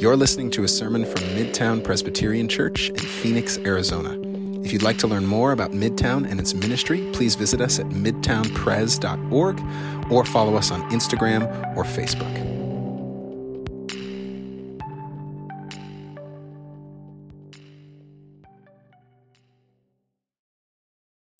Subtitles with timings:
[0.00, 4.18] You're listening to a sermon from Midtown Presbyterian Church in Phoenix, Arizona.
[4.64, 7.84] If you'd like to learn more about Midtown and its ministry, please visit us at
[7.90, 12.34] midtownpres.org or follow us on Instagram or Facebook.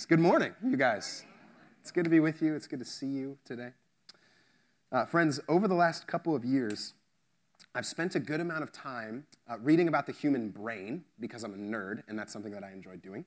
[0.06, 1.24] Good morning, you guys.
[1.80, 2.54] It's good to be with you.
[2.54, 3.70] It's good to see you today.
[4.92, 6.92] Uh, friends, over the last couple of years,
[7.72, 11.54] I've spent a good amount of time uh, reading about the human brain because I'm
[11.54, 13.24] a nerd, and that's something that I enjoy doing.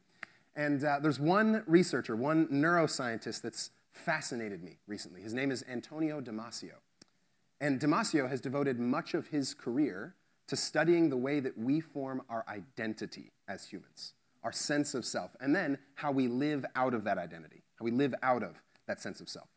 [0.55, 5.21] And uh, there's one researcher, one neuroscientist that's fascinated me recently.
[5.21, 6.73] His name is Antonio Damasio.
[7.61, 10.15] And Damasio has devoted much of his career
[10.47, 14.13] to studying the way that we form our identity as humans,
[14.43, 17.91] our sense of self, and then how we live out of that identity, how we
[17.91, 19.47] live out of that sense of self.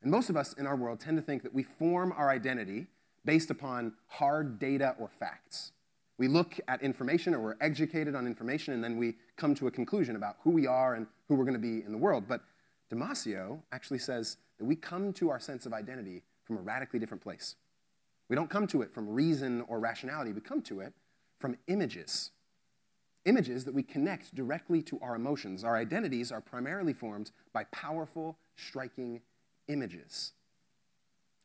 [0.00, 2.86] And most of us in our world tend to think that we form our identity
[3.24, 5.72] based upon hard data or facts.
[6.18, 9.70] We look at information or we're educated on information and then we come to a
[9.70, 12.24] conclusion about who we are and who we're going to be in the world.
[12.28, 12.42] But
[12.92, 17.22] Damasio actually says that we come to our sense of identity from a radically different
[17.22, 17.56] place.
[18.28, 20.92] We don't come to it from reason or rationality, we come to it
[21.38, 22.30] from images.
[23.24, 25.64] Images that we connect directly to our emotions.
[25.64, 29.20] Our identities are primarily formed by powerful, striking
[29.68, 30.32] images.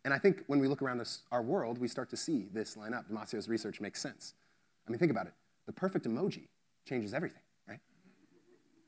[0.08, 2.78] And I think when we look around this, our world, we start to see this
[2.78, 3.10] line up.
[3.10, 4.36] Damasio's research makes sense.
[4.88, 5.34] I mean, think about it.
[5.66, 6.48] The perfect emoji
[6.88, 7.82] changes everything, right?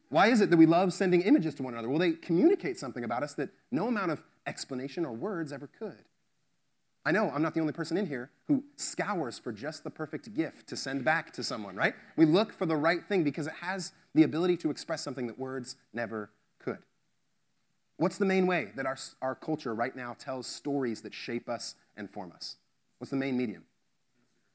[0.08, 1.90] Why is it that we love sending images to one another?
[1.90, 6.06] Well, they communicate something about us that no amount of explanation or words ever could.
[7.04, 10.34] I know I'm not the only person in here who scours for just the perfect
[10.34, 11.96] gift to send back to someone, right?
[12.16, 15.38] We look for the right thing because it has the ability to express something that
[15.38, 16.30] words never.
[18.00, 21.76] What's the main way that our, our culture right now tells stories that shape us
[21.98, 22.56] and form us?
[22.98, 23.66] What's the main medium?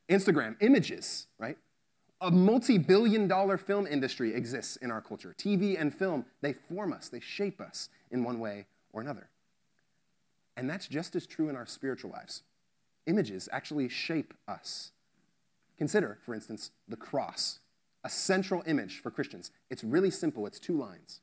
[0.09, 1.59] Instagram, images, right?
[2.23, 5.35] A multi billion dollar film industry exists in our culture.
[5.37, 8.65] TV and film, they form us, they shape us in one way
[8.95, 9.29] or another.
[10.57, 12.45] And that's just as true in our spiritual lives.
[13.07, 14.93] Images actually shape us.
[15.77, 17.59] Consider, for instance, the cross,
[18.03, 19.51] a central image for Christians.
[19.69, 21.21] It's really simple, it's two lines.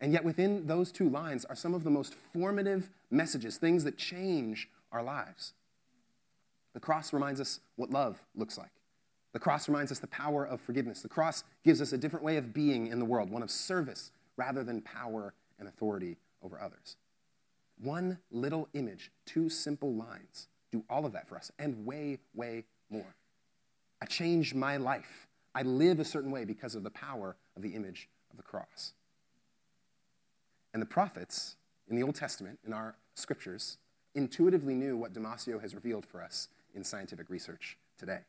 [0.00, 3.98] And yet, within those two lines are some of the most formative messages, things that
[3.98, 5.52] change our lives.
[6.72, 8.70] The cross reminds us what love looks like.
[9.32, 11.02] The cross reminds us the power of forgiveness.
[11.02, 14.10] The cross gives us a different way of being in the world, one of service
[14.36, 16.96] rather than power and authority over others.
[17.82, 22.64] One little image, two simple lines do all of that for us and way, way
[22.90, 23.14] more.
[24.00, 25.26] I change my life.
[25.54, 28.92] I live a certain way because of the power of the image of the cross.
[30.72, 31.56] And the prophets
[31.88, 33.78] in the Old Testament, in our scriptures,
[34.14, 38.20] intuitively knew what Damasio has revealed for us in scientific research today.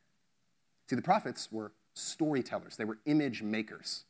[0.89, 4.05] See, the prophets were storytellers, they were image makers,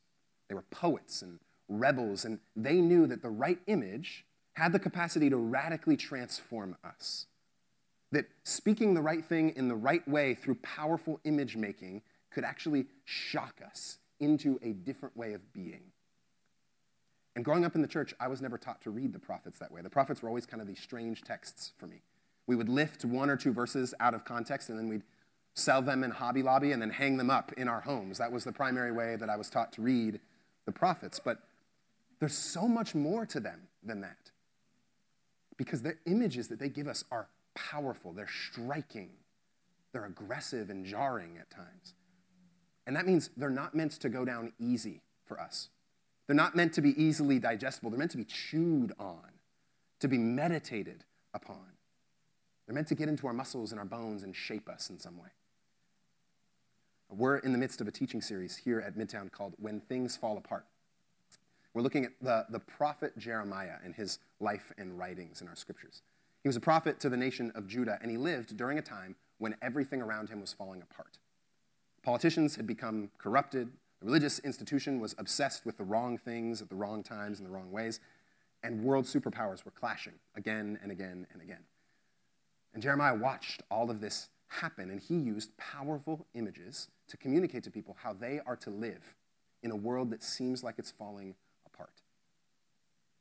[0.47, 5.29] they were poets and rebels, and they knew that the right image had the capacity
[5.29, 7.27] to radically transform us.
[8.11, 12.87] That speaking the right thing in the right way through powerful image making could actually
[13.05, 15.90] shock us into a different way of being.
[17.35, 19.71] And growing up in the church, I was never taught to read the prophets that
[19.71, 19.81] way.
[19.81, 22.01] The prophets were always kind of these strange texts for me.
[22.47, 25.03] We would lift one or two verses out of context and then we'd
[25.53, 28.17] sell them in Hobby Lobby and then hang them up in our homes.
[28.17, 30.19] That was the primary way that I was taught to read
[30.65, 31.19] the prophets.
[31.23, 31.39] But
[32.19, 34.31] there's so much more to them than that.
[35.57, 39.09] Because the images that they give us are powerful, they're striking,
[39.93, 41.93] they're aggressive and jarring at times.
[42.87, 45.69] And that means they're not meant to go down easy for us.
[46.31, 49.31] They're not meant to be easily digestible, they're meant to be chewed on,
[49.99, 51.03] to be meditated
[51.33, 51.73] upon.
[52.65, 55.17] They're meant to get into our muscles and our bones and shape us in some
[55.17, 55.27] way.
[57.09, 60.37] We're in the midst of a teaching series here at Midtown called When Things Fall
[60.37, 60.63] Apart.
[61.73, 66.01] We're looking at the, the prophet Jeremiah and his life and writings in our scriptures.
[66.43, 69.17] He was a prophet to the nation of Judah, and he lived during a time
[69.37, 71.17] when everything around him was falling apart.
[72.03, 76.75] Politicians had become corrupted, the religious institution was obsessed with the wrong things at the
[76.75, 77.99] wrong times in the wrong ways,
[78.63, 81.63] and world superpowers were clashing again and again and again.
[82.73, 87.71] And Jeremiah watched all of this happen, and he used powerful images to communicate to
[87.71, 89.15] people how they are to live
[89.61, 92.01] in a world that seems like it's falling apart.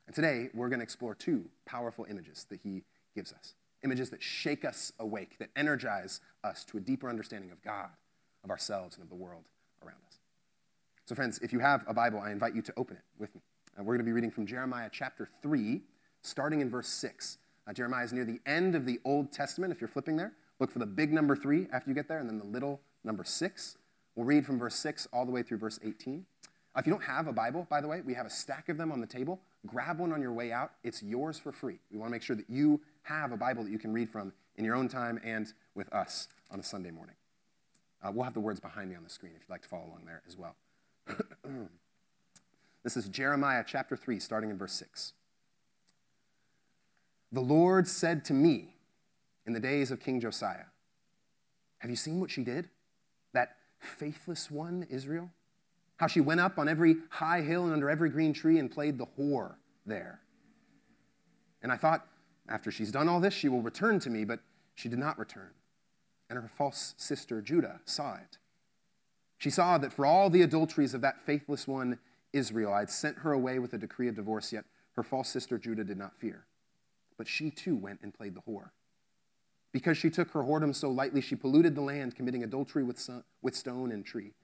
[0.06, 2.84] And today, we're going to explore two powerful images that he
[3.14, 7.62] gives us images that shake us awake, that energize us to a deeper understanding of
[7.62, 7.88] God,
[8.44, 9.44] of ourselves, and of the world
[9.82, 10.19] around us.
[11.10, 13.40] So, friends, if you have a Bible, I invite you to open it with me.
[13.76, 15.82] Uh, we're going to be reading from Jeremiah chapter 3,
[16.22, 17.38] starting in verse 6.
[17.66, 20.34] Uh, Jeremiah is near the end of the Old Testament, if you're flipping there.
[20.60, 23.24] Look for the big number three after you get there, and then the little number
[23.24, 23.76] six.
[24.14, 26.24] We'll read from verse 6 all the way through verse 18.
[26.76, 28.92] If you don't have a Bible, by the way, we have a stack of them
[28.92, 29.40] on the table.
[29.66, 30.74] Grab one on your way out.
[30.84, 31.80] It's yours for free.
[31.90, 34.32] We want to make sure that you have a Bible that you can read from
[34.58, 37.16] in your own time and with us on a Sunday morning.
[38.00, 39.86] Uh, we'll have the words behind me on the screen if you'd like to follow
[39.86, 40.54] along there as well.
[42.84, 45.12] this is Jeremiah chapter 3, starting in verse 6.
[47.32, 48.74] The Lord said to me
[49.46, 50.66] in the days of King Josiah,
[51.78, 52.68] Have you seen what she did?
[53.32, 55.30] That faithless one, Israel?
[55.96, 58.98] How she went up on every high hill and under every green tree and played
[58.98, 59.54] the whore
[59.86, 60.20] there.
[61.62, 62.06] And I thought,
[62.48, 64.40] after she's done all this, she will return to me, but
[64.74, 65.50] she did not return.
[66.28, 68.38] And her false sister Judah saw it.
[69.40, 71.98] She saw that for all the adulteries of that faithless one,
[72.30, 74.66] Israel, I had sent her away with a decree of divorce, yet
[74.96, 76.44] her false sister Judah did not fear.
[77.16, 78.68] But she too went and played the whore.
[79.72, 83.08] Because she took her whoredom so lightly, she polluted the land, committing adultery with,
[83.40, 84.34] with stone and tree.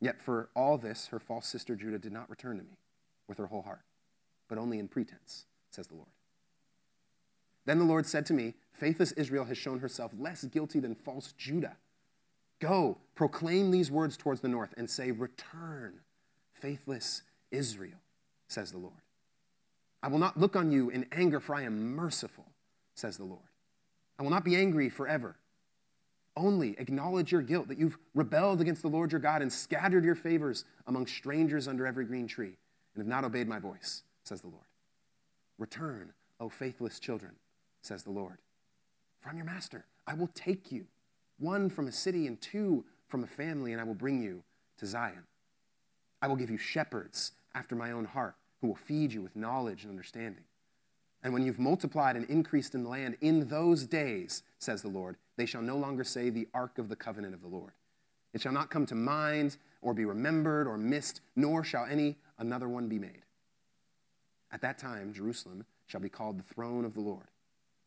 [0.00, 2.78] Yet for all this, her false sister Judah did not return to me
[3.28, 3.82] with her whole heart,
[4.48, 6.08] but only in pretense, says the Lord.
[7.66, 11.32] Then the Lord said to me, Faithless Israel has shown herself less guilty than false
[11.36, 11.76] Judah.
[12.60, 16.00] Go, proclaim these words towards the north, and say, Return,
[16.52, 17.98] faithless Israel,
[18.48, 18.94] says the Lord.
[20.02, 22.46] I will not look on you in anger, for I am merciful,
[22.94, 23.40] says the Lord.
[24.18, 25.36] I will not be angry forever.
[26.36, 30.14] Only acknowledge your guilt, that you've rebelled against the Lord your God and scattered your
[30.14, 32.56] favors among strangers under every green tree,
[32.94, 34.64] and have not obeyed my voice, says the Lord.
[35.58, 37.32] Return, O faithless children,
[37.82, 38.38] says the Lord.
[39.20, 39.84] For I'm your master.
[40.06, 40.86] I will take you,
[41.40, 44.42] one from a city and two from a family, and I will bring you
[44.78, 45.24] to Zion.
[46.22, 49.82] I will give you shepherds after my own heart, who will feed you with knowledge
[49.82, 50.44] and understanding.
[51.22, 55.16] And when you've multiplied and increased in the land, in those days, says the Lord,
[55.36, 57.72] they shall no longer say the ark of the covenant of the Lord.
[58.32, 62.68] It shall not come to mind or be remembered or missed, nor shall any another
[62.68, 63.22] one be made.
[64.52, 67.26] At that time, Jerusalem shall be called the throne of the Lord,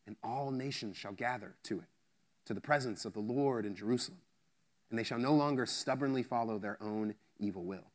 [0.06, 1.86] and all nations shall gather to it,
[2.46, 4.20] to the presence of the Lord in Jerusalem,
[4.90, 7.86] and they shall no longer stubbornly follow their own evil will.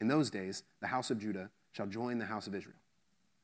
[0.00, 2.76] In those days, the house of Judah shall join the house of Israel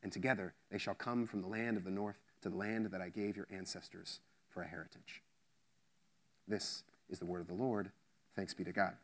[0.03, 3.01] and together they shall come from the land of the north to the land that
[3.01, 5.23] I gave your ancestors for a heritage.
[6.49, 7.91] This is the word of the Lord.
[8.35, 8.95] Thanks be to God.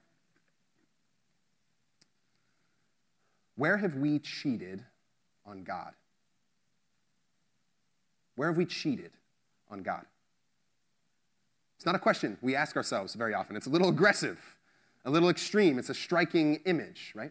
[3.56, 4.84] Where have we cheated
[5.44, 5.92] on God?
[8.36, 9.12] Where have we cheated
[9.70, 10.04] on God?
[11.86, 13.54] It's not a question we ask ourselves very often.
[13.54, 14.40] It's a little aggressive,
[15.04, 15.78] a little extreme.
[15.78, 17.30] It's a striking image, right?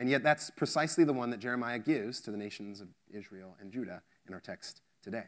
[0.00, 3.70] And yet, that's precisely the one that Jeremiah gives to the nations of Israel and
[3.70, 5.26] Judah in our text today.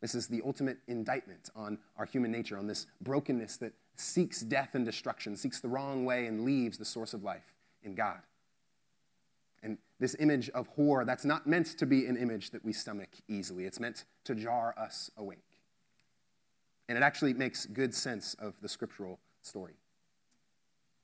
[0.00, 4.74] This is the ultimate indictment on our human nature, on this brokenness that seeks death
[4.74, 8.20] and destruction, seeks the wrong way, and leaves the source of life in God.
[9.62, 13.10] And this image of whore, that's not meant to be an image that we stomach
[13.28, 13.66] easily.
[13.66, 15.51] It's meant to jar us awake.
[16.88, 19.74] And it actually makes good sense of the scriptural story.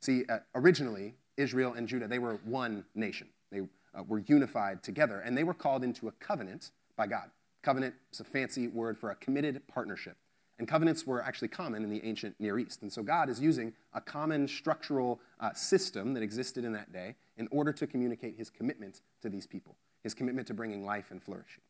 [0.01, 3.29] See, uh, originally, Israel and Judah, they were one nation.
[3.51, 7.31] They uh, were unified together, and they were called into a covenant by God.
[7.63, 10.17] Covenant is a fancy word for a committed partnership.
[10.58, 12.82] And covenants were actually common in the ancient Near East.
[12.82, 17.15] And so God is using a common structural uh, system that existed in that day
[17.37, 21.23] in order to communicate his commitment to these people, his commitment to bringing life and
[21.23, 21.63] flourishing.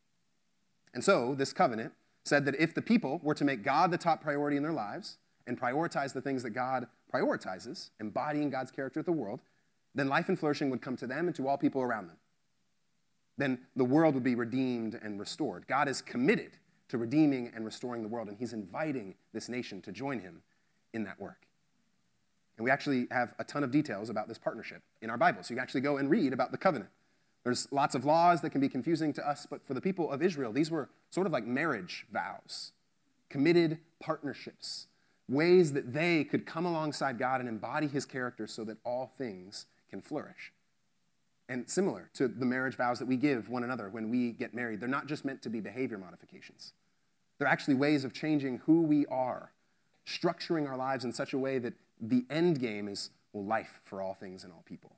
[0.94, 1.92] And so this covenant
[2.28, 5.18] said that if the people were to make God the top priority in their lives
[5.46, 9.40] and prioritize the things that God prioritizes, embodying God's character to the world,
[9.94, 12.16] then life and flourishing would come to them and to all people around them.
[13.38, 15.66] Then the world would be redeemed and restored.
[15.66, 16.52] God is committed
[16.88, 20.42] to redeeming and restoring the world, and He's inviting this nation to join Him
[20.92, 21.46] in that work.
[22.56, 25.42] And we actually have a ton of details about this partnership in our Bible.
[25.42, 26.90] So you can actually go and read about the covenant.
[27.44, 30.22] There's lots of laws that can be confusing to us, but for the people of
[30.22, 32.72] Israel, these were sort of like marriage vows,
[33.30, 34.86] committed partnerships,
[35.28, 39.66] ways that they could come alongside God and embody his character so that all things
[39.90, 40.52] can flourish.
[41.48, 44.80] And similar to the marriage vows that we give one another when we get married,
[44.80, 46.74] they're not just meant to be behavior modifications.
[47.38, 49.52] They're actually ways of changing who we are,
[50.06, 54.02] structuring our lives in such a way that the end game is well, life for
[54.02, 54.92] all things and all people.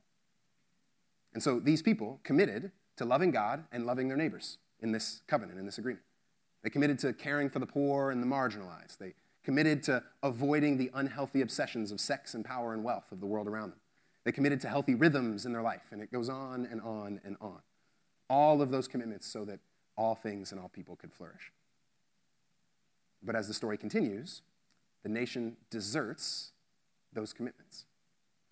[1.33, 5.59] And so these people committed to loving God and loving their neighbors in this covenant,
[5.59, 6.03] in this agreement.
[6.63, 8.97] They committed to caring for the poor and the marginalized.
[8.99, 13.25] They committed to avoiding the unhealthy obsessions of sex and power and wealth of the
[13.25, 13.79] world around them.
[14.23, 17.37] They committed to healthy rhythms in their life, and it goes on and on and
[17.41, 17.59] on.
[18.29, 19.59] All of those commitments so that
[19.97, 21.51] all things and all people could flourish.
[23.23, 24.41] But as the story continues,
[25.03, 26.51] the nation deserts
[27.13, 27.85] those commitments.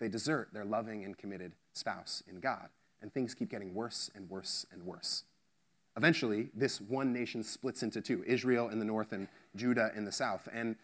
[0.00, 2.68] They desert their loving and committed spouse in God,
[3.00, 5.24] and things keep getting worse and worse and worse.
[5.96, 10.12] Eventually, this one nation splits into two Israel in the north and Judah in the
[10.12, 10.48] south.
[10.52, 10.76] And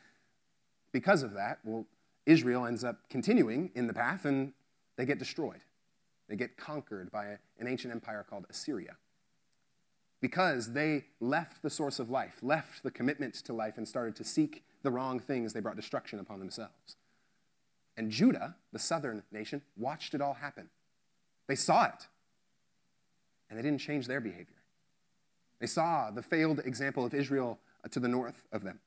[0.92, 1.86] because of that, well,
[2.26, 4.52] Israel ends up continuing in the path and
[4.96, 5.60] they get destroyed.
[6.28, 8.96] They get conquered by an ancient empire called Assyria.
[10.20, 14.24] Because they left the source of life, left the commitment to life, and started to
[14.24, 16.96] seek the wrong things, they brought destruction upon themselves.
[17.96, 20.68] And Judah, the southern nation, watched it all happen.
[21.46, 22.06] They saw it,
[23.48, 24.56] and they didn't change their behavior.
[25.60, 28.80] They saw the failed example of Israel uh, to the north of them,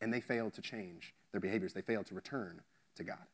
[0.00, 1.72] and they failed to change their behaviors.
[1.72, 2.60] They failed to return
[2.96, 3.26] to God.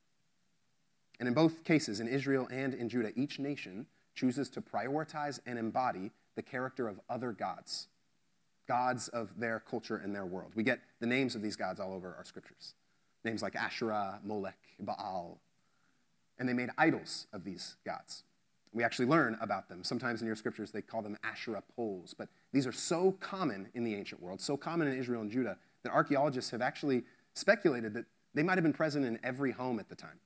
[1.18, 5.58] And in both cases, in Israel and in Judah, each nation chooses to prioritize and
[5.58, 7.88] embody the character of other gods,
[8.68, 10.52] gods of their culture and their world.
[10.54, 12.74] We get the names of these gods all over our scriptures
[13.26, 15.38] names like Asherah, Molech, Baal.
[16.38, 18.22] And they made idols of these gods.
[18.72, 19.84] We actually learn about them.
[19.84, 22.14] Sometimes in your scriptures, they call them Asherah poles.
[22.16, 25.56] But these are so common in the ancient world, so common in Israel and Judah,
[25.82, 27.04] that archaeologists have actually
[27.34, 28.04] speculated that
[28.34, 30.18] they might have been present in every home at the time.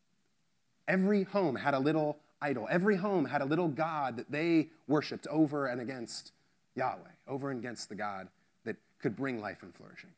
[0.89, 2.67] Every home had a little idol.
[2.71, 6.33] Every home had a little God that they worshiped over and against
[6.75, 8.29] Yahweh, over and against the God
[8.65, 10.11] that could bring life and flourishing.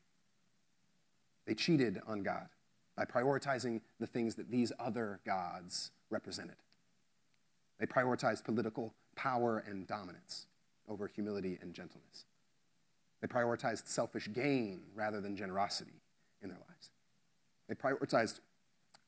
[1.47, 2.49] They cheated on God
[2.97, 6.57] by prioritizing the things that these other gods represented.
[7.79, 10.47] They prioritized political power and dominance
[10.89, 12.25] over humility and gentleness.
[13.21, 16.03] They prioritized selfish gain rather than generosity
[16.43, 16.91] in their lives.
[17.69, 18.41] They prioritized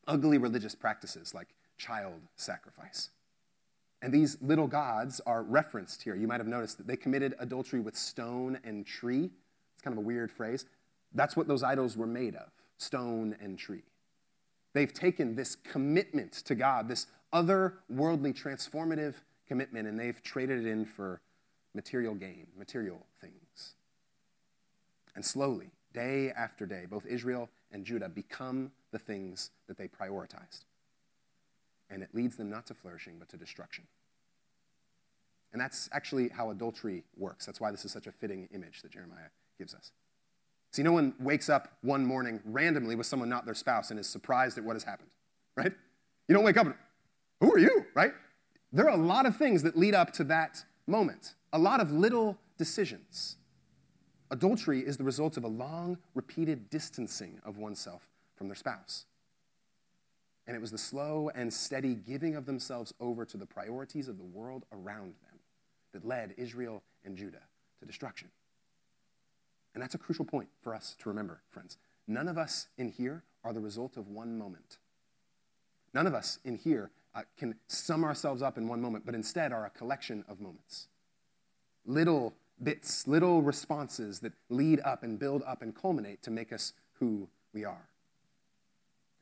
[0.06, 3.10] ugly religious practices like child sacrifice.
[4.02, 6.14] And these little gods are referenced here.
[6.14, 9.30] You might have noticed that they committed adultery with stone and tree.
[9.74, 10.66] It's kind of a weird phrase.
[11.14, 13.82] That's what those idols were made of stone and tree.
[14.72, 19.14] They've taken this commitment to God, this otherworldly, transformative
[19.46, 21.20] commitment, and they've traded it in for
[21.74, 23.74] material gain, material things.
[25.14, 30.64] And slowly, day after day, both Israel and Judah become the things that they prioritized.
[31.90, 33.84] And it leads them not to flourishing, but to destruction.
[35.52, 37.46] And that's actually how adultery works.
[37.46, 39.92] That's why this is such a fitting image that Jeremiah gives us.
[40.74, 44.08] See, no one wakes up one morning randomly with someone not their spouse and is
[44.08, 45.10] surprised at what has happened,
[45.56, 45.70] right?
[46.26, 46.74] You don't wake up and,
[47.40, 48.10] who are you, right?
[48.72, 51.92] There are a lot of things that lead up to that moment, a lot of
[51.92, 53.36] little decisions.
[54.32, 59.04] Adultery is the result of a long, repeated distancing of oneself from their spouse.
[60.48, 64.18] And it was the slow and steady giving of themselves over to the priorities of
[64.18, 65.38] the world around them
[65.92, 67.42] that led Israel and Judah
[67.78, 68.28] to destruction.
[69.74, 71.76] And that's a crucial point for us to remember, friends.
[72.06, 74.78] None of us in here are the result of one moment.
[75.92, 79.52] None of us in here uh, can sum ourselves up in one moment, but instead
[79.52, 80.88] are a collection of moments.
[81.86, 86.72] Little bits, little responses that lead up and build up and culminate to make us
[86.98, 87.88] who we are.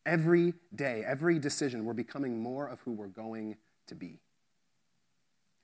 [0.04, 3.56] Every day, every decision, we're becoming more of who we're going
[3.86, 4.18] to be.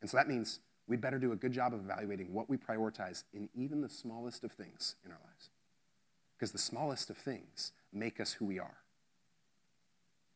[0.01, 3.25] And so that means we'd better do a good job of evaluating what we prioritize
[3.33, 5.51] in even the smallest of things in our lives.
[6.37, 8.79] Because the smallest of things make us who we are.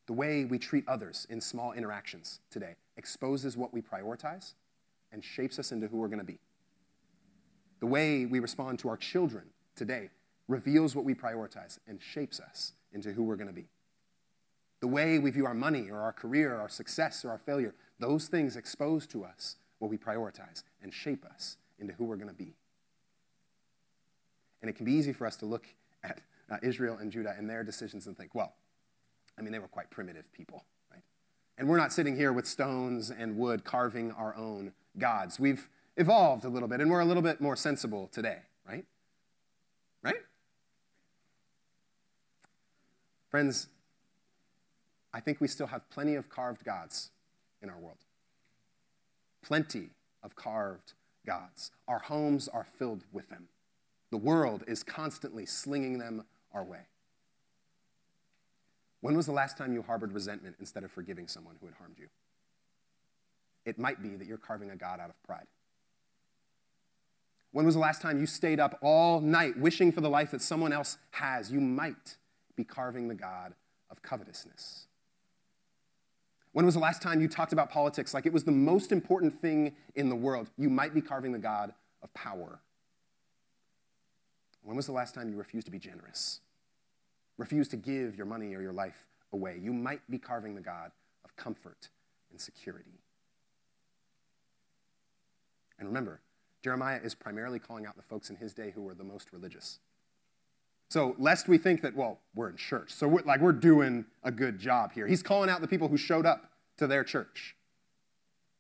[0.07, 4.53] The way we treat others in small interactions today exposes what we prioritize
[5.11, 6.41] and shapes us into who we're going to be.
[7.81, 9.45] The way we respond to our children
[9.75, 10.11] today
[10.49, 13.69] reveals what we prioritize and shapes us into who we're going to be.
[14.81, 18.27] The way we view our money or our career, our success or our failure, those
[18.27, 22.35] things expose to us what we prioritize and shape us into who we're going to
[22.35, 22.55] be.
[24.61, 25.67] And it can be easy for us to look
[26.05, 28.55] at uh, Israel and Judah and their decisions and think, well,
[29.37, 31.03] I mean, they were quite primitive people, right?
[31.59, 35.41] And we're not sitting here with stones and wood carving our own gods.
[35.41, 38.85] We've evolved a little bit and we're a little bit more sensible today, right?
[40.01, 40.15] Right?
[43.31, 43.67] Friends,
[45.13, 47.11] I think we still have plenty of carved gods
[47.61, 47.99] in our world
[49.43, 49.91] plenty
[50.23, 50.95] of carved
[51.27, 51.71] gods.
[51.89, 53.49] Our homes are filled with them.
[54.11, 56.87] The world is constantly slinging them our way.
[59.01, 61.99] When was the last time you harbored resentment instead of forgiving someone who had harmed
[61.99, 62.09] you?
[63.65, 65.47] It might be that you're carving a God out of pride.
[67.53, 70.41] When was the last time you stayed up all night wishing for the life that
[70.41, 71.53] someone else has?
[71.53, 72.17] You might
[72.57, 73.55] be carving the God
[73.91, 74.87] of covetousness.
[76.53, 79.41] When was the last time you talked about politics like it was the most important
[79.41, 80.51] thing in the world?
[80.59, 82.61] You might be carving the God of power.
[84.63, 86.41] When was the last time you refused to be generous?
[87.39, 89.59] Refused to give your money or your life away?
[89.61, 90.93] You might be carving the God
[91.25, 91.89] of comfort
[92.31, 93.01] and security.
[95.79, 96.21] And remember,
[96.63, 99.81] Jeremiah is primarily calling out the folks in his day who were the most religious.
[100.93, 104.31] So, lest we think that, well, we're in church, so we're, like we're doing a
[104.31, 105.07] good job here.
[105.07, 107.57] He's calling out the people who showed up to their church,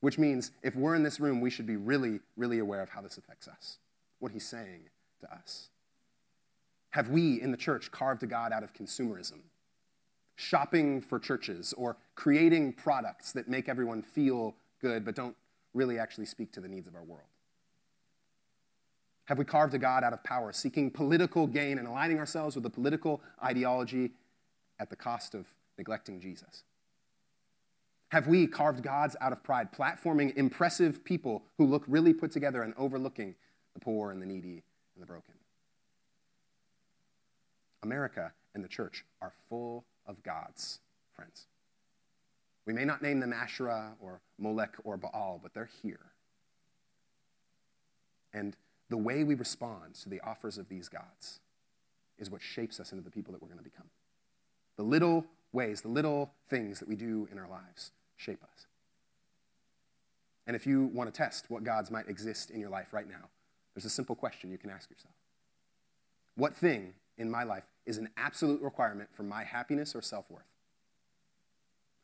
[0.00, 3.02] which means if we're in this room, we should be really, really aware of how
[3.02, 3.76] this affects us,
[4.18, 4.88] what he's saying
[5.20, 5.68] to us.
[6.92, 9.40] Have we in the church carved a God out of consumerism?
[10.36, 15.36] Shopping for churches or creating products that make everyone feel good but don't
[15.74, 17.28] really actually speak to the needs of our world?
[19.26, 22.66] Have we carved a God out of power, seeking political gain and aligning ourselves with
[22.66, 24.10] a political ideology
[24.80, 25.46] at the cost of
[25.78, 26.64] neglecting Jesus?
[28.08, 32.62] Have we carved gods out of pride, platforming impressive people who look really put together
[32.62, 33.34] and overlooking
[33.74, 34.62] the poor and the needy
[34.94, 35.34] and the broken?
[37.82, 40.80] America and the church are full of gods,
[41.14, 41.46] friends.
[42.66, 46.12] We may not name them Asherah or Molech or Baal, but they're here.
[48.34, 48.56] And
[48.88, 51.40] the way we respond to the offers of these gods
[52.18, 53.88] is what shapes us into the people that we're going to become.
[54.76, 58.66] The little ways, the little things that we do in our lives shape us.
[60.46, 63.28] And if you want to test what gods might exist in your life right now,
[63.74, 65.14] there's a simple question you can ask yourself
[66.36, 70.42] What thing in my life is an absolute requirement for my happiness or self worth?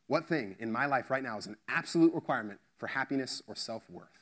[0.07, 3.89] What thing in my life right now is an absolute requirement for happiness or self
[3.89, 4.18] worth?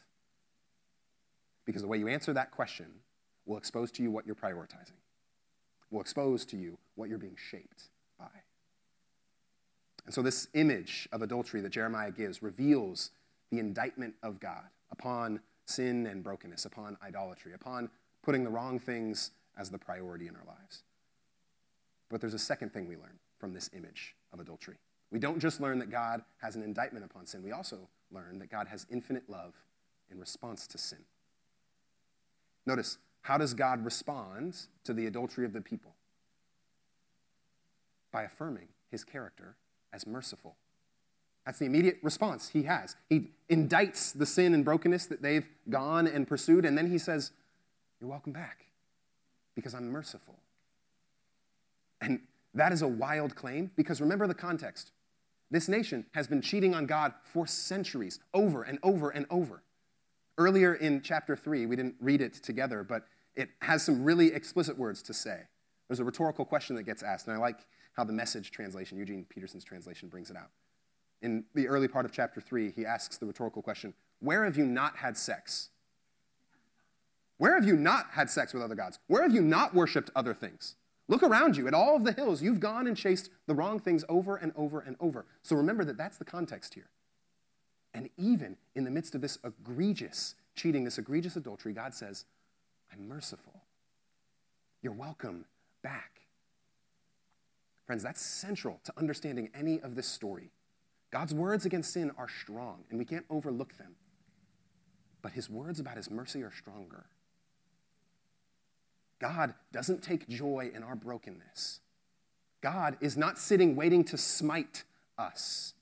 [1.67, 2.87] Because the way you answer that question
[3.45, 4.97] will expose to you what you're prioritizing,
[5.91, 8.29] will expose to you what you're being shaped by.
[10.05, 13.11] And so, this image of adultery that Jeremiah gives reveals
[13.51, 17.89] the indictment of God upon sin and brokenness, upon idolatry, upon
[18.23, 20.83] putting the wrong things as the priority in our lives.
[22.09, 24.77] But there's a second thing we learn from this image of adultery.
[25.11, 28.49] We don't just learn that God has an indictment upon sin, we also learn that
[28.49, 29.53] God has infinite love
[30.09, 30.99] in response to sin.
[32.67, 35.95] Notice, how does God respond to the adultery of the people?
[38.11, 39.55] By affirming his character
[39.93, 40.57] as merciful.
[41.45, 42.97] That's the immediate response he has.
[43.09, 47.31] He indicts the sin and brokenness that they've gone and pursued, and then he says,
[48.01, 48.65] You're welcome back
[49.55, 50.35] because I'm merciful.
[52.01, 52.19] And
[52.53, 54.91] that is a wild claim because remember the context.
[55.49, 59.63] This nation has been cheating on God for centuries, over and over and over.
[60.37, 64.77] Earlier in chapter 3, we didn't read it together, but it has some really explicit
[64.77, 65.41] words to say.
[65.87, 69.25] There's a rhetorical question that gets asked, and I like how the message translation, Eugene
[69.27, 70.49] Peterson's translation, brings it out.
[71.21, 74.65] In the early part of chapter 3, he asks the rhetorical question Where have you
[74.65, 75.69] not had sex?
[77.37, 78.99] Where have you not had sex with other gods?
[79.07, 80.75] Where have you not worshiped other things?
[81.07, 82.41] Look around you at all of the hills.
[82.41, 85.25] You've gone and chased the wrong things over and over and over.
[85.41, 86.89] So remember that that's the context here.
[87.97, 92.25] And even in the midst of this egregious cheating, this egregious adultery, God says,
[92.93, 93.63] I'm merciful.
[94.83, 95.45] You're welcome
[95.81, 96.21] back.
[97.87, 100.51] Friends, that's central to understanding any of this story.
[101.09, 103.95] God's words against sin are strong, and we can't overlook them.
[105.23, 107.07] But his words about his mercy are stronger.
[109.17, 111.79] God doesn't take joy in our brokenness.
[112.61, 114.83] God is not sitting waiting to smite
[115.17, 115.73] us.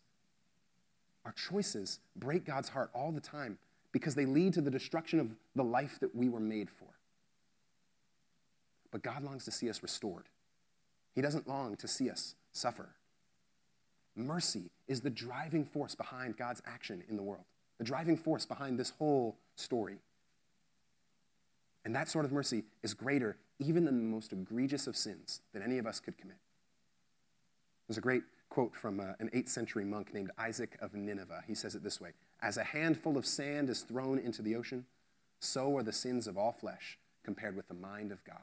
[1.26, 3.58] Our choices break God's heart all the time
[3.92, 6.88] because they lead to the destruction of the life that we were made for.
[8.92, 10.26] But God longs to see us restored.
[11.16, 12.90] He doesn't long to see us suffer.
[14.16, 17.44] Mercy is the driving force behind God's action in the world,
[17.78, 19.98] the driving force behind this whole story.
[21.84, 25.64] And that sort of mercy is greater even than the most egregious of sins that
[25.64, 26.38] any of us could commit.
[27.88, 28.24] There's a great
[28.56, 31.44] quote from uh, an 8th century monk named Isaac of Nineveh.
[31.46, 34.86] He says it this way As a handful of sand is thrown into the ocean,
[35.42, 38.38] so are the sins of all flesh compared with the mind of God.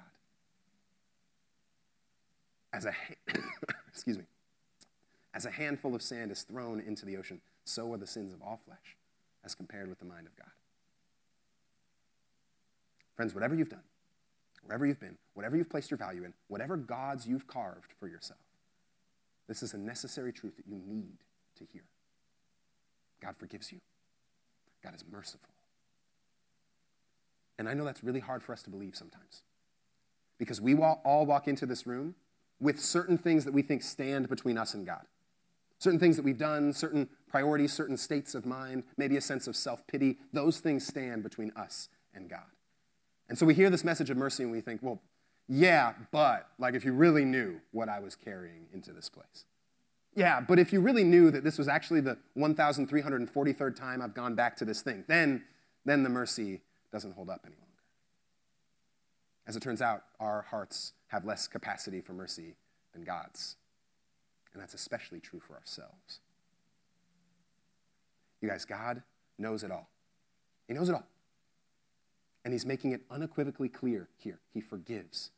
[2.75, 2.93] As a,
[3.89, 4.25] excuse me,
[5.33, 8.43] as a handful of sand is thrown into the ocean, so are the sins of
[8.43, 8.99] all flesh
[9.43, 10.53] as compared with the mind of God.
[13.17, 13.85] Friends, whatever you've done,
[14.63, 18.42] wherever you've been, whatever you've placed your value in, whatever gods you've carved for yourself,
[19.49, 21.19] this is a necessary truth that you need
[21.57, 21.85] to hear.
[23.21, 23.79] God forgives you,
[24.83, 25.49] God is merciful.
[27.59, 29.43] And I know that's really hard for us to believe sometimes
[30.39, 32.17] because we all walk into this room
[32.59, 35.03] with certain things that we think stand between us and God.
[35.79, 39.57] Certain things that we've done, certain priorities, certain states of mind, maybe a sense of
[39.57, 42.47] self pity, those things stand between us and God.
[43.29, 45.01] And so we hear this message of mercy and we think, well,
[45.55, 49.45] Yeah, but, like, if you really knew what I was carrying into this place.
[50.17, 54.35] Yeah, but if you really knew that this was actually the 1,343rd time I've gone
[54.35, 55.45] back to this thing, then,
[55.85, 57.69] then the mercy doesn't hold up any longer.
[59.47, 62.57] As it turns out, our hearts have less capacity for mercy
[62.95, 63.57] than God's.
[64.55, 66.21] And that's especially true for ourselves.
[68.41, 69.03] You guys, God
[69.39, 69.91] knows it all.
[70.67, 71.07] He knows it all.
[72.43, 74.39] And He's making it unequivocally clear here.
[74.55, 75.31] He forgives.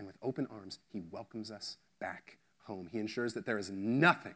[0.00, 2.88] And with open arms, He welcomes us back home.
[2.90, 4.34] He ensures that there is nothing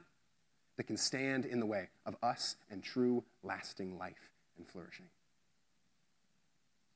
[0.77, 5.07] that can stand in the way of us and true, lasting life and flourishing.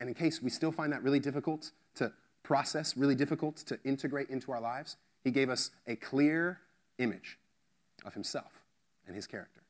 [0.01, 4.29] And in case we still find that really difficult to process, really difficult to integrate
[4.29, 6.61] into our lives, he gave us a clear
[6.99, 7.39] image
[8.05, 8.61] of himself
[9.07, 9.63] and his character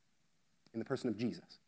[0.74, 1.61] in the person of Jesus.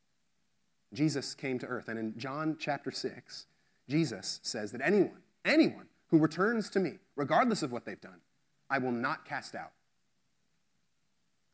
[0.93, 3.47] Jesus came to earth, and in John chapter 6,
[3.89, 8.21] Jesus says that anyone, anyone who returns to me, regardless of what they've done,
[8.69, 9.73] I will not cast out.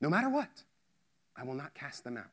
[0.00, 0.62] No matter what,
[1.36, 2.24] I will not cast them out.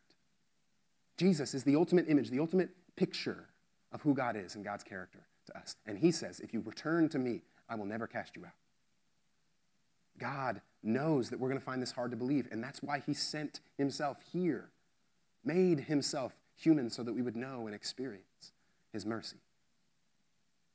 [1.18, 3.46] Jesus is the ultimate image, the ultimate picture
[3.92, 5.76] of who God is and God's character to us.
[5.86, 8.52] And he says, If you return to me, I will never cast you out.
[10.18, 13.14] God knows that we're going to find this hard to believe, and that's why he
[13.14, 14.70] sent himself here,
[15.44, 18.52] made himself human so that we would know and experience
[18.92, 19.38] his mercy.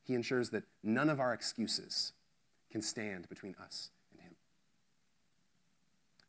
[0.09, 2.15] He ensures that none of our excuses
[2.73, 4.35] can stand between us and Him.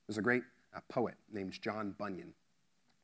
[0.06, 0.44] there's a great
[0.76, 2.34] uh, poet named John Bunyan.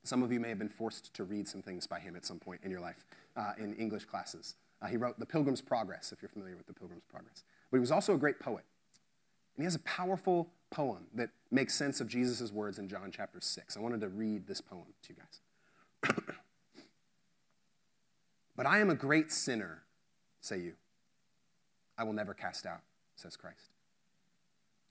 [0.03, 2.38] Some of you may have been forced to read some things by him at some
[2.38, 4.55] point in your life uh, in English classes.
[4.79, 7.43] Uh, he wrote The Pilgrim's Progress, if you're familiar with The Pilgrim's Progress.
[7.71, 8.65] But he was also a great poet.
[9.55, 13.41] And he has a powerful poem that makes sense of Jesus' words in John chapter
[13.41, 13.77] 6.
[13.77, 16.15] I wanted to read this poem to you guys.
[18.55, 19.84] but I am a great sinner,
[20.45, 20.73] say you.
[21.97, 22.81] I will never cast out,
[23.15, 23.71] says Christ.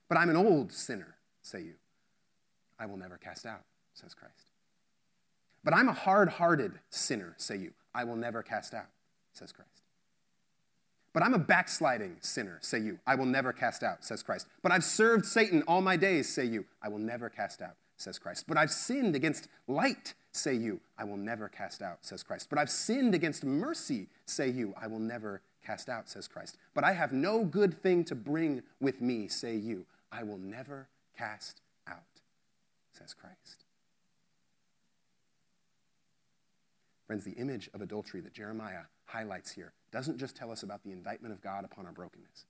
[0.09, 1.75] But I'm an old sinner, say you.
[2.79, 3.63] I will never cast out,
[3.95, 4.51] says Christ.
[5.63, 7.73] But I'm a hard hearted sinner, say you.
[7.95, 8.89] I will never cast out,
[9.33, 9.71] says Christ.
[11.13, 12.99] But I'm a backsliding sinner, say you.
[13.07, 14.49] I will never cast out, says Christ.
[14.63, 16.65] But I've served Satan all my days, say you.
[16.83, 18.47] I will never cast out, says Christ.
[18.49, 20.81] But I've sinned against light, say you.
[20.99, 22.49] I will never cast out, says Christ.
[22.51, 24.75] But I've sinned against mercy, say you.
[24.81, 26.57] I will never cast out, says Christ.
[26.75, 29.87] But I have no good thing to bring with me, say you.
[30.13, 32.21] I will never cast out,
[32.93, 33.65] says Christ.
[37.07, 40.91] Friends, the image of adultery that Jeremiah highlights here doesn't just tell us about the
[40.91, 42.47] indictment of God upon our brokenness.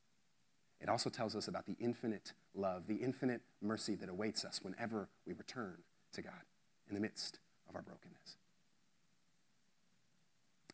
[0.80, 5.08] It also tells us about the infinite love, the infinite mercy that awaits us whenever
[5.26, 5.78] we return
[6.12, 6.42] to God
[6.88, 7.38] in the midst
[7.74, 8.36] of our brokenness.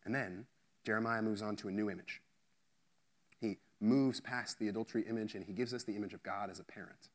[0.05, 0.45] And then
[0.85, 2.21] Jeremiah moves on to a new image.
[3.39, 6.59] He moves past the adultery image and he gives us the image of God as
[6.59, 7.09] a parent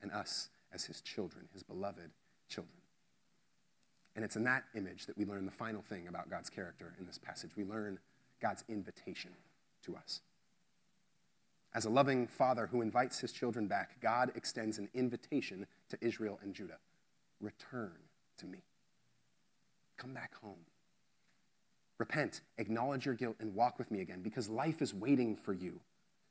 [0.00, 2.10] and us as his children, his beloved
[2.48, 2.76] children.
[4.14, 7.06] And it's in that image that we learn the final thing about God's character in
[7.06, 7.52] this passage.
[7.56, 7.98] We learn
[8.40, 9.30] God's invitation
[9.84, 10.20] to us.
[11.74, 16.38] As a loving father who invites his children back, God extends an invitation to Israel
[16.42, 16.78] and Judah
[17.40, 17.96] Return
[18.38, 18.62] to me.
[19.96, 20.64] Come back home.
[21.98, 25.80] Repent, acknowledge your guilt, and walk with me again because life is waiting for you.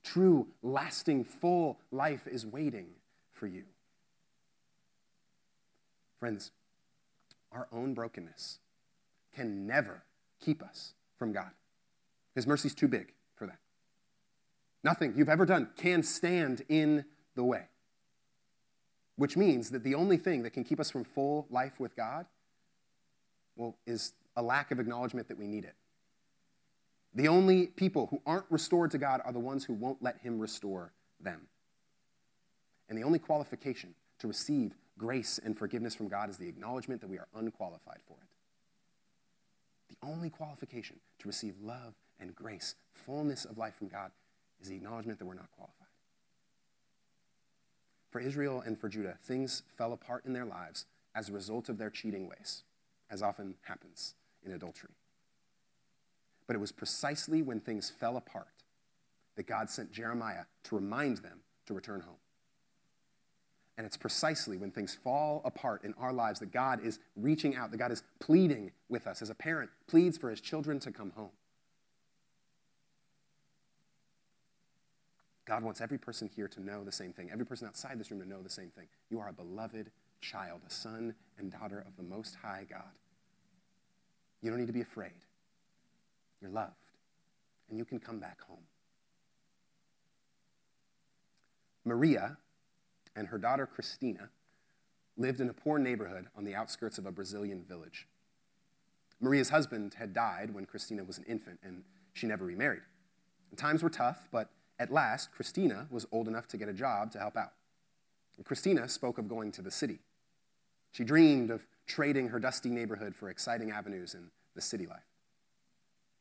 [0.03, 2.87] True, lasting, full life is waiting
[3.31, 3.63] for you.
[6.19, 6.51] Friends,
[7.51, 8.59] our own brokenness
[9.33, 10.03] can never
[10.39, 11.51] keep us from God.
[12.35, 13.59] His mercy's too big for that.
[14.83, 17.65] Nothing you've ever done can stand in the way.
[19.15, 22.25] Which means that the only thing that can keep us from full life with God,
[23.55, 25.75] well, is a lack of acknowledgement that we need it.
[27.13, 30.39] The only people who aren't restored to God are the ones who won't let Him
[30.39, 31.41] restore them.
[32.87, 37.09] And the only qualification to receive grace and forgiveness from God is the acknowledgement that
[37.09, 38.29] we are unqualified for it.
[39.89, 44.11] The only qualification to receive love and grace, fullness of life from God,
[44.61, 45.87] is the acknowledgement that we're not qualified.
[48.11, 50.85] For Israel and for Judah, things fell apart in their lives
[51.15, 52.63] as a result of their cheating ways,
[53.11, 54.89] as often happens in adultery.
[56.47, 58.47] But it was precisely when things fell apart
[59.35, 62.15] that God sent Jeremiah to remind them to return home.
[63.77, 67.71] And it's precisely when things fall apart in our lives that God is reaching out,
[67.71, 71.11] that God is pleading with us as a parent pleads for his children to come
[71.11, 71.31] home.
[75.45, 78.21] God wants every person here to know the same thing, every person outside this room
[78.21, 78.87] to know the same thing.
[79.09, 82.91] You are a beloved child, a son and daughter of the Most High God.
[84.41, 85.25] You don't need to be afraid.
[86.41, 86.73] You're loved,
[87.69, 88.63] and you can come back home.
[91.85, 92.37] Maria
[93.15, 94.29] and her daughter Christina
[95.17, 98.07] lived in a poor neighborhood on the outskirts of a Brazilian village.
[99.19, 102.81] Maria's husband had died when Christina was an infant, and she never remarried.
[103.49, 107.11] And times were tough, but at last, Christina was old enough to get a job
[107.11, 107.53] to help out.
[108.37, 109.99] And Christina spoke of going to the city.
[110.91, 114.99] She dreamed of trading her dusty neighborhood for exciting avenues in the city life.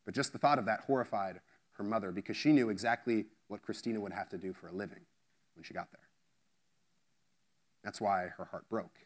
[0.05, 1.41] But just the thought of that horrified
[1.73, 5.01] her mother because she knew exactly what Christina would have to do for a living
[5.55, 6.09] when she got there.
[7.83, 8.99] That's why her heart broke.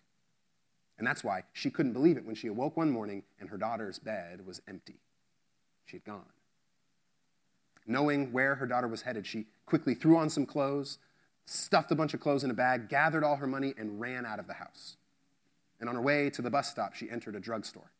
[0.98, 3.98] And that's why she couldn't believe it when she awoke one morning and her daughter's
[3.98, 5.00] bed was empty.
[5.87, 6.24] She had gone.
[7.87, 10.98] Knowing where her daughter was headed, she quickly threw on some clothes,
[11.44, 14.38] stuffed a bunch of clothes in a bag, gathered all her money, and ran out
[14.38, 14.96] of the house.
[15.81, 17.91] And on her way to the bus stop, she entered a drugstore.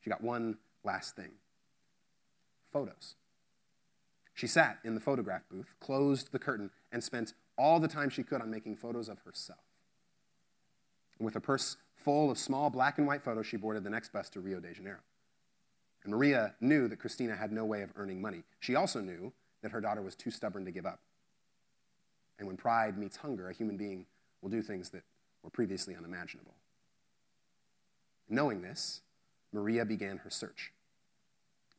[0.00, 1.32] She got one last thing
[2.72, 3.14] photos.
[4.34, 8.22] She sat in the photograph booth, closed the curtain, and spent all the time she
[8.22, 9.58] could on making photos of herself.
[11.18, 14.12] And with her purse full of small black and white photos, she boarded the next
[14.12, 15.00] bus to Rio de Janeiro.
[16.04, 18.44] And Maria knew that Christina had no way of earning money.
[18.60, 21.00] She also knew that her daughter was too stubborn to give up.
[22.38, 24.06] And when pride meets hunger, a human being
[24.40, 25.02] will do things that
[25.42, 26.54] were previously unimaginable.
[28.28, 29.00] Knowing this,
[29.52, 30.72] Maria began her search.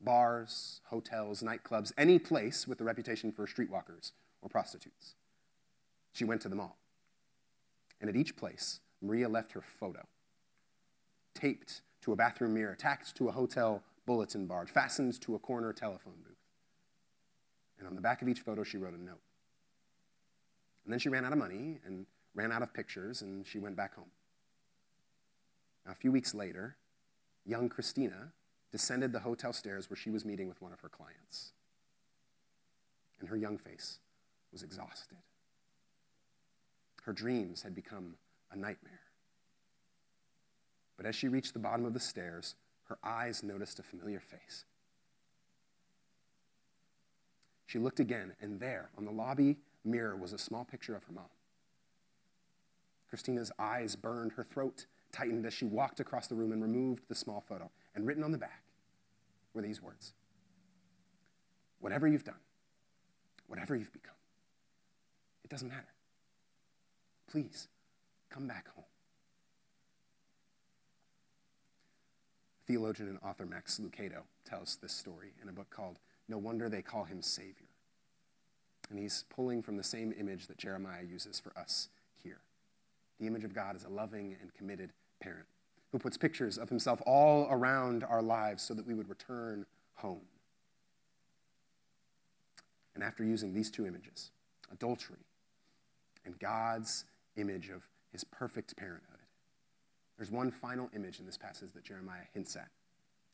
[0.00, 5.14] Bars, hotels, nightclubs, any place with a reputation for streetwalkers or prostitutes.
[6.12, 6.76] She went to them all.
[8.00, 10.06] And at each place, Maria left her photo,
[11.34, 15.72] taped to a bathroom mirror, tacked to a hotel bulletin board, fastened to a corner
[15.72, 16.36] telephone booth.
[17.78, 19.20] And on the back of each photo, she wrote a note.
[20.84, 23.76] And then she ran out of money and ran out of pictures, and she went
[23.76, 24.10] back home.
[25.90, 26.76] A few weeks later,
[27.44, 28.32] young Christina
[28.70, 31.50] descended the hotel stairs where she was meeting with one of her clients.
[33.18, 33.98] And her young face
[34.52, 35.18] was exhausted.
[37.02, 38.14] Her dreams had become
[38.52, 39.00] a nightmare.
[40.96, 44.64] But as she reached the bottom of the stairs, her eyes noticed a familiar face.
[47.66, 51.12] She looked again, and there, on the lobby mirror, was a small picture of her
[51.12, 51.30] mom.
[53.08, 57.14] Christina's eyes burned, her throat tightened as she walked across the room and removed the
[57.14, 57.70] small photo.
[57.94, 58.62] And written on the back
[59.54, 60.12] were these words
[61.80, 62.40] Whatever you've done,
[63.46, 64.14] whatever you've become,
[65.44, 65.94] it doesn't matter.
[67.30, 67.68] Please
[68.28, 68.84] come back home.
[72.66, 76.82] Theologian and author Max Lucado tells this story in a book called No Wonder They
[76.82, 77.66] Call Him Savior.
[78.90, 81.88] And he's pulling from the same image that Jeremiah uses for us
[82.22, 82.40] here
[83.20, 85.46] the image of God as a loving and committed parent
[85.92, 90.20] who puts pictures of himself all around our lives so that we would return home.
[92.94, 94.30] And after using these two images,
[94.72, 95.24] adultery
[96.24, 97.04] and God's
[97.36, 99.18] image of his perfect parenthood,
[100.16, 102.68] there's one final image in this passage that Jeremiah hints at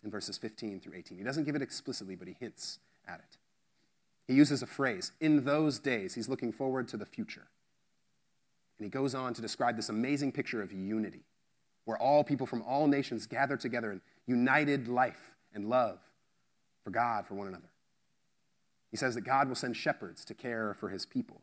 [0.05, 1.19] in verses 15 through 18.
[1.19, 3.39] He doesn't give it explicitly, but he hints at it.
[4.27, 6.15] He uses a phrase, in those days.
[6.15, 7.47] He's looking forward to the future.
[8.79, 11.23] And he goes on to describe this amazing picture of unity,
[11.87, 15.99] where all people from all nations gather together in united life and love
[16.85, 17.71] for God, for one another.
[18.91, 21.41] He says that God will send shepherds to care for his people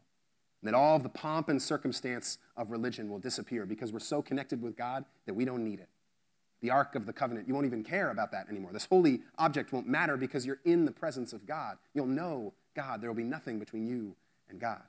[0.61, 4.21] and that all of the pomp and circumstance of religion will disappear because we're so
[4.21, 5.89] connected with God that we don't need it.
[6.61, 8.71] The Ark of the Covenant, you won't even care about that anymore.
[8.71, 11.77] This holy object won't matter because you're in the presence of God.
[11.93, 13.01] You'll know God.
[13.01, 14.15] There will be nothing between you
[14.49, 14.81] and God.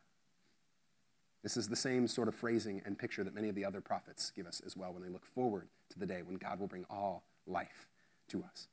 [1.45, 4.33] This is the same sort of phrasing and picture that many of the other prophets
[4.35, 6.87] give us as well when they look forward to the day when God will bring
[6.89, 7.87] all life
[8.29, 8.67] to us,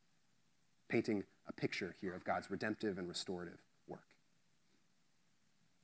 [0.88, 4.08] painting a picture here of God's redemptive and restorative work.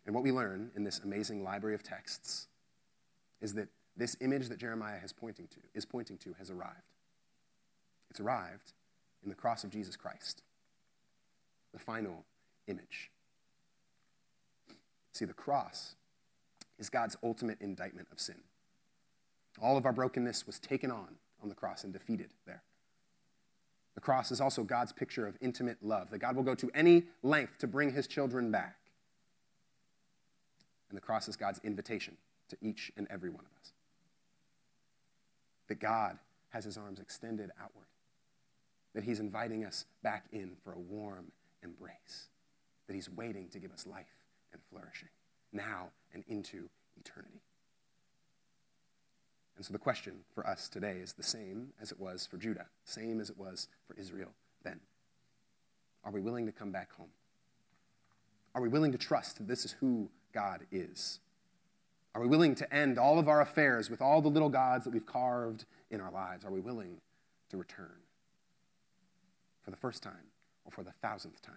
[0.05, 2.47] and what we learn in this amazing library of texts
[3.41, 6.93] is that this image that Jeremiah is pointing to, is pointing to has arrived.
[8.09, 8.71] It's arrived
[9.23, 10.41] in the cross of Jesus Christ,
[11.73, 12.23] the final
[12.67, 13.11] image.
[15.11, 15.95] See, the cross
[16.79, 18.37] is God's ultimate indictment of sin.
[19.61, 22.63] All of our brokenness was taken on on the cross and defeated there.
[23.95, 27.05] The cross is also God's picture of intimate love, that God will go to any
[27.23, 28.75] length to bring his children back.
[30.89, 32.15] And the cross is God's invitation
[32.49, 33.71] to each and every one of us.
[35.67, 37.87] That God has his arms extended outward,
[38.93, 41.31] that he's inviting us back in for a warm
[41.63, 42.27] embrace,
[42.87, 44.05] that he's waiting to give us life
[44.53, 45.09] and flourishing
[45.51, 47.41] now and into eternity.
[49.55, 52.67] And so the question for us today is the same as it was for Judah,
[52.85, 54.31] same as it was for Israel
[54.63, 54.79] then.
[56.03, 57.09] Are we willing to come back home?
[58.53, 61.19] Are we willing to trust that this is who God is.
[62.13, 64.93] Are we willing to end all of our affairs with all the little gods that
[64.93, 66.45] we've carved in our lives?
[66.45, 67.01] Are we willing
[67.49, 68.03] to return
[69.63, 70.31] for the first time
[70.63, 71.55] or for the thousandth time,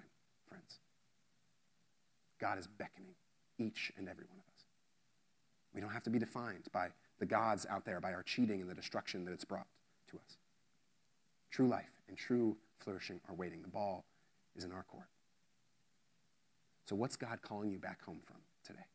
[0.48, 0.78] friends?
[2.38, 3.14] God is beckoning
[3.60, 4.64] each and every one of us.
[5.74, 8.70] We don't have to be defined by the gods out there, by our cheating and
[8.70, 9.66] the destruction that it's brought
[10.10, 10.38] to us.
[11.50, 13.62] True life and true flourishing are waiting.
[13.62, 14.04] The ball
[14.56, 15.06] is in our court.
[16.86, 18.86] So, what's God calling you back home from today?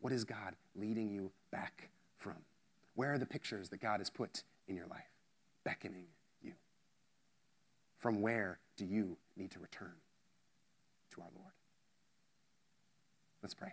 [0.00, 2.36] What is God leading you back from?
[2.94, 5.10] Where are the pictures that God has put in your life,
[5.64, 6.06] beckoning
[6.42, 6.52] you?
[7.98, 9.94] From where do you need to return
[11.14, 11.49] to our Lord?
[13.42, 13.72] Let's pray.